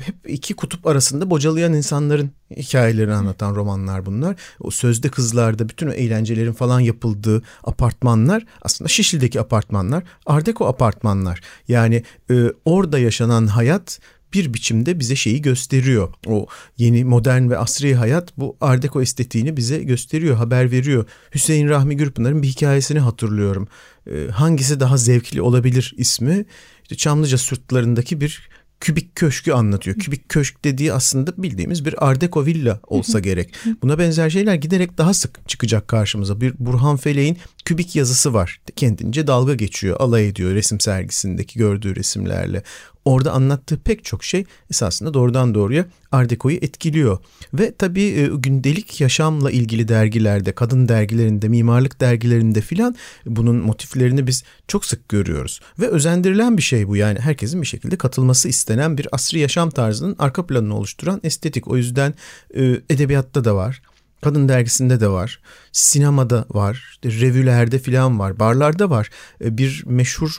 hep 0.00 0.14
iki 0.26 0.54
kutup 0.54 0.86
arasında 0.86 1.30
bocalayan 1.30 1.72
insanların 1.72 2.30
hikayelerini 2.56 3.14
anlatan 3.14 3.54
romanlar 3.54 4.06
bunlar. 4.06 4.36
O 4.60 4.70
Sözde 4.70 5.08
Kızlar'da 5.08 5.68
bütün 5.68 5.88
o 5.88 5.92
eğlencelerin 5.92 6.52
falan 6.52 6.80
yapıldığı 6.80 7.42
apartmanlar 7.64 8.46
aslında 8.62 8.88
Şişli'deki 8.88 9.40
apartmanlar 9.40 10.02
Ardeko 10.26 10.66
apartmanlar. 10.66 11.40
Yani 11.68 12.02
e, 12.30 12.52
orada 12.64 12.98
yaşanan 12.98 13.46
hayat 13.46 14.00
bir 14.34 14.54
biçimde 14.54 15.00
bize 15.00 15.16
şeyi 15.16 15.42
gösteriyor. 15.42 16.14
O 16.26 16.46
yeni 16.76 17.04
modern 17.04 17.50
ve 17.50 17.58
asri 17.58 17.94
hayat 17.94 18.38
bu 18.38 18.56
Ardeko 18.60 19.02
estetiğini 19.02 19.56
bize 19.56 19.78
gösteriyor, 19.78 20.36
haber 20.36 20.70
veriyor. 20.70 21.06
Hüseyin 21.34 21.68
Rahmi 21.68 21.96
Gürpınar'ın 21.96 22.42
bir 22.42 22.48
hikayesini 22.48 22.98
hatırlıyorum. 22.98 23.68
Ee, 24.10 24.28
hangisi 24.30 24.80
daha 24.80 24.96
zevkli 24.96 25.42
olabilir 25.42 25.94
ismi? 25.96 26.44
İşte 26.82 26.96
Çamlıca 26.96 27.38
sırtlarındaki 27.38 28.20
bir 28.20 28.48
kübik 28.80 29.16
köşkü 29.16 29.52
anlatıyor. 29.52 29.96
Kübik 29.96 30.28
köşk 30.28 30.64
dediği 30.64 30.92
aslında 30.92 31.42
bildiğimiz 31.42 31.84
bir 31.84 32.08
Ardeko 32.08 32.46
villa 32.46 32.80
olsa 32.86 33.20
gerek. 33.20 33.54
Buna 33.82 33.98
benzer 33.98 34.30
şeyler 34.30 34.54
giderek 34.54 34.98
daha 34.98 35.14
sık 35.14 35.48
çıkacak 35.48 35.88
karşımıza. 35.88 36.40
Bir 36.40 36.54
Burhan 36.58 36.96
Feleğin 36.96 37.38
kübik 37.64 37.96
yazısı 37.96 38.34
var. 38.34 38.60
Kendince 38.76 39.26
dalga 39.26 39.54
geçiyor, 39.54 39.96
alay 40.00 40.28
ediyor 40.28 40.54
resim 40.54 40.80
sergisindeki 40.80 41.58
gördüğü 41.58 41.96
resimlerle. 41.96 42.62
Orada 43.04 43.32
anlattığı 43.32 43.78
pek 43.78 44.04
çok 44.04 44.24
şey 44.24 44.44
esasında 44.70 45.14
doğrudan 45.14 45.54
doğruya 45.54 45.86
Art 46.12 46.30
Deco'yu 46.30 46.56
etkiliyor. 46.56 47.18
Ve 47.54 47.74
tabii 47.78 48.02
e, 48.02 48.26
gündelik 48.26 49.00
yaşamla 49.00 49.50
ilgili 49.50 49.88
dergilerde, 49.88 50.52
kadın 50.52 50.88
dergilerinde, 50.88 51.48
mimarlık 51.48 52.00
dergilerinde 52.00 52.60
filan 52.60 52.96
bunun 53.26 53.56
motiflerini 53.56 54.26
biz 54.26 54.44
çok 54.68 54.84
sık 54.84 55.08
görüyoruz. 55.08 55.60
Ve 55.78 55.88
özendirilen 55.88 56.56
bir 56.56 56.62
şey 56.62 56.88
bu 56.88 56.96
yani 56.96 57.18
herkesin 57.20 57.62
bir 57.62 57.66
şekilde 57.66 57.98
katılması 57.98 58.48
istenen 58.48 58.98
bir 58.98 59.08
asri 59.12 59.38
yaşam 59.38 59.70
tarzının 59.70 60.16
arka 60.18 60.46
planını 60.46 60.76
oluşturan 60.76 61.20
estetik. 61.22 61.68
O 61.68 61.76
yüzden 61.76 62.14
e, 62.54 62.62
edebiyatta 62.90 63.44
da 63.44 63.54
var. 63.54 63.82
Kadın 64.22 64.48
dergisinde 64.48 65.00
de 65.00 65.08
var. 65.08 65.40
Sinemada 65.72 66.44
var. 66.50 66.98
Revülerde 67.04 67.78
filan 67.78 68.18
var. 68.18 68.38
Barlarda 68.38 68.90
var. 68.90 69.10
E, 69.44 69.58
bir 69.58 69.82
meşhur 69.86 70.38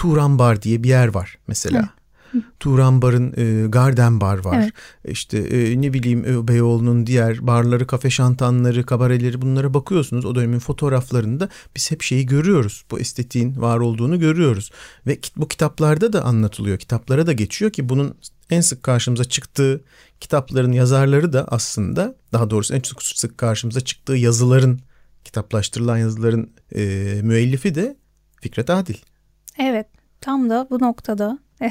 Turan 0.00 0.38
Bar 0.38 0.62
diye 0.62 0.82
bir 0.82 0.88
yer 0.88 1.08
var 1.08 1.38
mesela. 1.46 1.78
Evet. 2.34 2.44
Turan 2.60 3.02
Bar'ın 3.02 3.34
e, 3.36 3.68
Garden 3.68 4.20
Bar 4.20 4.44
var. 4.44 4.60
Evet. 4.62 4.72
İşte 5.04 5.38
e, 5.38 5.80
ne 5.80 5.92
bileyim 5.92 6.24
e, 6.24 6.48
Beyoğlu'nun 6.48 7.06
diğer 7.06 7.46
barları, 7.46 7.86
kafe 7.86 8.10
şantanları, 8.10 8.86
kabareleri 8.86 9.42
bunlara 9.42 9.74
bakıyorsunuz. 9.74 10.24
O 10.24 10.34
dönemin 10.34 10.58
fotoğraflarında 10.58 11.48
biz 11.76 11.90
hep 11.90 12.02
şeyi 12.02 12.26
görüyoruz. 12.26 12.84
Bu 12.90 13.00
estetiğin 13.00 13.60
var 13.60 13.78
olduğunu 13.78 14.20
görüyoruz. 14.20 14.70
Ve 15.06 15.18
bu 15.36 15.48
kitaplarda 15.48 16.12
da 16.12 16.24
anlatılıyor. 16.24 16.78
Kitaplara 16.78 17.26
da 17.26 17.32
geçiyor 17.32 17.70
ki 17.70 17.88
bunun 17.88 18.14
en 18.50 18.60
sık 18.60 18.82
karşımıza 18.82 19.24
çıktığı 19.24 19.84
kitapların 20.20 20.72
yazarları 20.72 21.32
da 21.32 21.44
aslında 21.48 22.14
daha 22.32 22.50
doğrusu 22.50 22.74
en 22.74 22.80
çok 22.80 23.02
sık 23.02 23.38
karşımıza 23.38 23.80
çıktığı 23.80 24.16
yazıların 24.16 24.80
kitaplaştırılan 25.24 25.98
yazıların 25.98 26.50
e, 26.74 26.80
müellifi 27.22 27.74
de 27.74 27.96
Fikret 28.40 28.70
Adil. 28.70 28.96
Evet 29.60 29.86
tam 30.20 30.50
da 30.50 30.66
bu 30.70 30.80
noktada. 30.80 31.38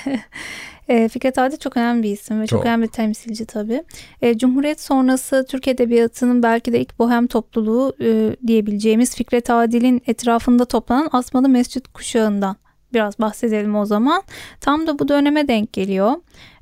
E, 0.90 1.10
Fikret 1.10 1.38
Adil 1.38 1.58
çok 1.58 1.78
önemli 1.78 2.04
bir 2.04 2.12
isim 2.12 2.42
ve 2.42 2.48
çok, 2.48 2.60
çok. 2.60 2.66
önemli 2.66 2.84
bir 2.84 2.92
temsilci 2.92 3.46
tabii. 3.46 3.84
E, 4.22 4.38
Cumhuriyet 4.38 4.82
sonrası 4.82 5.46
Türk 5.50 5.68
Edebiyatı'nın 5.68 6.44
belki 6.44 6.74
de 6.74 6.80
ilk 6.80 7.00
bohem 7.00 7.28
topluluğu 7.28 7.94
e, 8.02 8.36
diyebileceğimiz 8.48 9.16
Fikret 9.16 9.50
Adil'in 9.50 10.02
etrafında 10.08 10.66
toplanan 10.66 11.10
Asmalı 11.12 11.50
Mescit 11.50 11.88
kuşağından 11.88 12.56
biraz 12.94 13.20
bahsedelim 13.20 13.76
o 13.76 13.86
zaman. 13.86 14.24
Tam 14.62 14.88
da 14.88 15.00
bu 15.00 15.08
döneme 15.08 15.48
denk 15.48 15.74
geliyor 15.74 16.12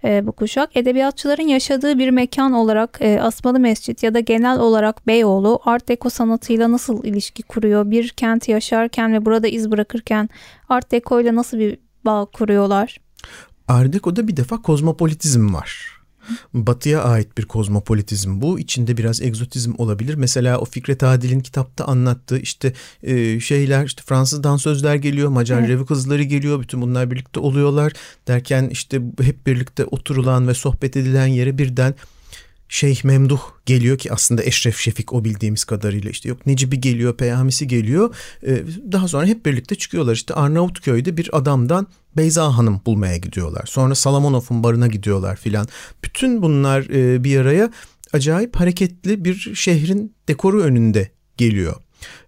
e, 0.03 0.27
bu 0.27 0.31
kuşak. 0.31 0.77
Edebiyatçıların 0.77 1.47
yaşadığı 1.47 1.97
bir 1.97 2.09
mekan 2.09 2.53
olarak 2.53 2.97
e, 3.01 3.21
Asmalı 3.21 3.59
Mescit 3.59 4.03
ya 4.03 4.13
da 4.13 4.19
genel 4.19 4.59
olarak 4.59 5.07
Beyoğlu 5.07 5.59
Art 5.65 5.89
Deco 5.89 6.09
sanatıyla 6.09 6.71
nasıl 6.71 7.03
ilişki 7.03 7.43
kuruyor? 7.43 7.91
Bir 7.91 8.09
kenti 8.09 8.51
yaşarken 8.51 9.13
ve 9.13 9.25
burada 9.25 9.47
iz 9.47 9.71
bırakırken 9.71 10.29
Art 10.69 10.91
Deco 10.91 11.21
ile 11.21 11.35
nasıl 11.35 11.59
bir 11.59 11.77
bağ 12.05 12.25
kuruyorlar? 12.25 12.97
Art 13.67 13.93
Deco'da 13.93 14.27
bir 14.27 14.37
defa 14.37 14.61
kozmopolitizm 14.61 15.53
var. 15.53 15.96
Batıya 16.53 17.03
ait 17.03 17.37
bir 17.37 17.45
kozmopolitizm 17.45 18.41
bu. 18.41 18.59
İçinde 18.59 18.97
biraz 18.97 19.21
egzotizm 19.21 19.73
olabilir. 19.77 20.15
Mesela 20.15 20.57
o 20.57 20.65
Fikret 20.65 21.03
Adil'in 21.03 21.39
kitapta 21.39 21.85
anlattığı 21.85 22.39
işte 22.39 22.73
e, 23.03 23.39
şeyler 23.39 23.85
işte 23.85 24.01
Fransız 24.05 24.43
dansözler 24.43 24.95
geliyor, 24.95 25.29
Macar 25.29 25.59
evet. 25.59 25.69
revi 25.69 25.85
kızları 25.85 26.23
geliyor. 26.23 26.61
Bütün 26.61 26.81
bunlar 26.81 27.11
birlikte 27.11 27.39
oluyorlar 27.39 27.93
derken 28.27 28.69
işte 28.71 29.01
hep 29.21 29.47
birlikte 29.47 29.85
oturulan 29.85 30.47
ve 30.47 30.53
sohbet 30.53 30.97
edilen 30.97 31.27
yere 31.27 31.57
birden 31.57 31.95
Şeyh 32.69 33.03
Memduh 33.03 33.41
geliyor 33.65 33.97
ki 33.97 34.13
aslında 34.13 34.43
Eşref 34.43 34.77
Şefik 34.77 35.13
o 35.13 35.23
bildiğimiz 35.25 35.65
kadarıyla 35.65 36.09
işte 36.09 36.29
yok 36.29 36.45
Necibi 36.45 36.81
geliyor, 36.81 37.17
Peyhamisi 37.17 37.67
geliyor. 37.67 38.15
Ee, 38.47 38.63
daha 38.91 39.07
sonra 39.07 39.25
hep 39.25 39.45
birlikte 39.45 39.75
çıkıyorlar 39.75 40.13
işte 40.13 40.33
Arnavutköy'de 40.33 41.17
bir 41.17 41.37
adamdan 41.37 41.87
Beyza 42.17 42.57
Hanım 42.57 42.81
bulmaya 42.85 43.17
gidiyorlar. 43.17 43.65
Sonra 43.65 43.95
Salamonov'un 43.95 44.63
barına 44.63 44.87
gidiyorlar 44.87 45.35
filan. 45.35 45.67
Bütün 46.03 46.41
bunlar 46.41 46.81
e, 46.81 47.23
bir 47.23 47.37
araya 47.39 47.71
acayip 48.13 48.55
hareketli 48.55 49.25
bir 49.25 49.51
şehrin 49.55 50.15
dekoru 50.27 50.61
önünde 50.61 51.11
geliyor. 51.37 51.75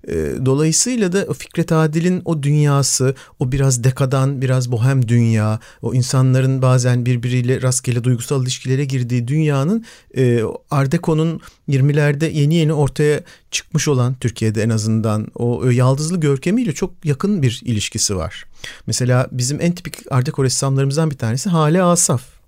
Ee, 0.08 0.34
dolayısıyla 0.46 1.12
da 1.12 1.34
Fikret 1.34 1.72
Adil'in 1.72 2.22
o 2.26 2.44
dünyası, 2.44 3.16
o 3.40 3.52
biraz 3.52 3.84
dekadan, 3.84 4.42
biraz 4.42 4.72
bohem 4.72 5.08
dünya, 5.08 5.60
o 5.82 5.94
insanların 5.94 6.62
bazen 6.62 7.06
birbiriyle 7.06 7.62
rastgele 7.62 8.04
duygusal 8.04 8.44
ilişkilere 8.44 8.86
girdiği 8.86 9.28
dünyanın 9.28 9.86
e, 10.18 10.42
Ardeko'nun 10.72 11.42
20'lerde 11.70 12.32
yeni 12.32 12.56
yeni 12.56 12.74
ortaya 12.74 13.22
çıkmış 13.52 13.88
olan 13.88 14.14
Türkiye'de 14.14 14.64
en 14.64 14.70
azından 14.70 15.28
o 15.36 15.70
e, 15.70 15.74
yaldızlı 15.74 16.20
görkemiyle 16.20 16.74
çok 16.74 17.06
yakın 17.06 17.42
bir 17.42 17.62
ilişkisi 17.66 18.16
var. 18.16 18.46
Mesela 18.88 19.28
bizim 19.32 19.62
en 19.62 19.72
tipik 19.72 19.96
Ardeko 20.12 20.44
ressamlarımızdan 20.44 21.12
bir 21.12 21.18
tanesi 21.18 21.50
Hale 21.50 21.84
Asaf. 21.84 22.39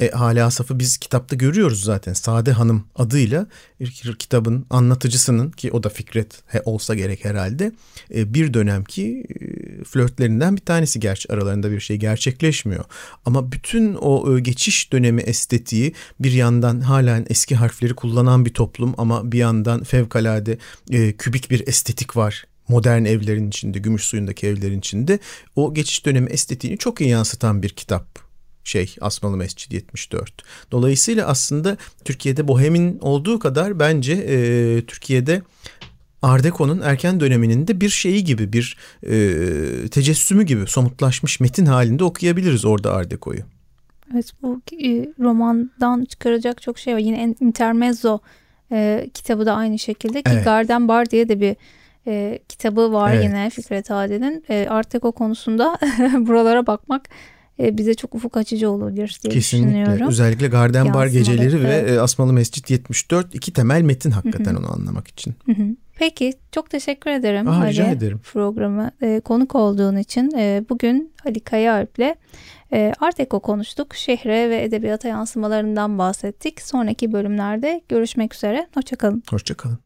E, 0.00 0.10
Hale 0.10 0.42
Asaf'ı 0.42 0.78
biz 0.78 0.98
kitapta 0.98 1.36
görüyoruz 1.36 1.84
zaten. 1.84 2.12
Sade 2.12 2.52
Hanım 2.52 2.84
adıyla 2.96 3.46
kitabın 4.18 4.66
anlatıcısının 4.70 5.50
ki 5.50 5.70
o 5.70 5.82
da 5.82 5.88
Fikret 5.88 6.42
he, 6.46 6.62
olsa 6.64 6.94
gerek 6.94 7.24
herhalde 7.24 7.72
e, 8.14 8.34
bir 8.34 8.54
dönemki 8.54 9.24
e, 9.40 9.84
flörtlerinden 9.84 10.56
bir 10.56 10.60
tanesi 10.60 11.00
gerçi 11.00 11.32
aralarında 11.32 11.70
bir 11.70 11.80
şey 11.80 11.96
gerçekleşmiyor. 11.96 12.84
Ama 13.24 13.52
bütün 13.52 13.94
o 13.94 14.36
e, 14.36 14.40
geçiş 14.40 14.92
dönemi 14.92 15.22
estetiği 15.22 15.94
bir 16.20 16.32
yandan 16.32 16.80
halen 16.80 17.26
eski 17.28 17.56
harfleri 17.56 17.94
kullanan 17.94 18.44
bir 18.44 18.54
toplum 18.54 18.94
ama 18.98 19.32
bir 19.32 19.38
yandan 19.38 19.82
fevkalade 19.82 20.58
e, 20.90 21.12
kübik 21.12 21.50
bir 21.50 21.68
estetik 21.68 22.16
var 22.16 22.44
modern 22.68 23.04
evlerin 23.04 23.48
içinde, 23.48 23.78
gümüş 23.78 24.02
suyundaki 24.02 24.46
evlerin 24.46 24.78
içinde 24.78 25.18
o 25.56 25.74
geçiş 25.74 26.06
dönemi 26.06 26.30
estetiğini 26.30 26.78
çok 26.78 27.00
iyi 27.00 27.10
yansıtan 27.10 27.62
bir 27.62 27.68
kitap 27.68 28.23
şey 28.64 28.96
Asmalı 29.00 29.36
Mescid 29.36 29.72
74. 29.72 30.32
Dolayısıyla 30.70 31.26
aslında 31.26 31.76
Türkiye'de 32.04 32.48
bohemin 32.48 32.98
olduğu 32.98 33.38
kadar 33.38 33.78
bence 33.78 34.12
e, 34.12 34.86
Türkiye'de 34.86 35.42
Ardeko'nun 36.22 36.80
erken 36.80 37.20
döneminin 37.20 37.66
de 37.66 37.80
bir 37.80 37.88
şeyi 37.88 38.24
gibi 38.24 38.52
bir 38.52 38.76
e, 39.02 39.88
tecessümü 39.88 40.42
gibi 40.42 40.66
somutlaşmış 40.66 41.40
metin 41.40 41.66
halinde 41.66 42.04
okuyabiliriz 42.04 42.64
orada 42.64 42.92
Ardeko'yu. 42.92 43.40
Evet 44.12 44.32
bu 44.42 44.60
e, 44.72 44.88
romandan 45.20 46.04
çıkaracak 46.04 46.62
çok 46.62 46.78
şey 46.78 46.94
var. 46.94 46.98
Yine 46.98 47.34
Intermezzo 47.40 48.18
e, 48.72 49.10
kitabı 49.14 49.46
da 49.46 49.54
aynı 49.54 49.78
şekilde 49.78 50.22
ki 50.22 50.30
evet. 50.34 50.44
Garden 50.44 50.88
Bar 50.88 51.10
diye 51.10 51.28
de 51.28 51.40
bir 51.40 51.56
e, 52.06 52.38
kitabı 52.48 52.92
var 52.92 53.14
evet. 53.14 53.24
yine 53.24 53.50
Fikret 53.50 53.90
Adil'in. 53.90 54.44
E, 54.48 54.66
Art 54.70 55.00
konusunda 55.00 55.78
buralara 56.18 56.66
bakmak 56.66 57.08
bize 57.58 57.94
çok 57.94 58.14
ufuk 58.14 58.36
açıcı 58.36 58.70
olur 58.70 58.96
diye 58.96 59.06
Kesinlikle. 59.06 59.40
düşünüyorum. 59.40 60.08
Özellikle 60.08 60.48
Garden 60.48 60.94
Bar 60.94 61.06
geceleri 61.06 61.56
evet. 61.56 61.86
ve 61.88 61.92
e, 61.94 61.98
Asmalı 61.98 62.32
Mescit 62.32 62.70
74 62.70 63.34
iki 63.34 63.52
temel 63.52 63.82
metin 63.82 64.10
hakikaten 64.10 64.54
onu 64.54 64.72
anlamak 64.72 65.08
için. 65.08 65.34
Peki 65.96 66.32
çok 66.52 66.70
teşekkür 66.70 67.10
ederim. 67.10 67.48
Aa, 67.48 67.68
rica 67.68 67.86
ederim. 67.86 68.20
Programı 68.32 68.90
e, 69.02 69.20
konuk 69.20 69.54
olduğun 69.54 69.96
için 69.96 70.30
e, 70.38 70.64
bugün 70.68 71.12
Ali 71.26 71.40
Kaya 71.40 71.74
Alp'le 71.74 72.14
e, 72.72 72.92
Art 73.00 73.18
Deco 73.18 73.40
konuştuk. 73.40 73.94
Şehre 73.94 74.50
ve 74.50 74.62
edebiyata 74.62 75.08
yansımalarından 75.08 75.98
bahsettik. 75.98 76.62
Sonraki 76.62 77.12
bölümlerde 77.12 77.82
görüşmek 77.88 78.34
üzere. 78.34 78.68
Hoşçakalın. 78.74 79.22
Hoşçakalın. 79.30 79.83